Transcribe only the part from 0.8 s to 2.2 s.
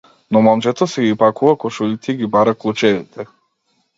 си ги пакува кошулите и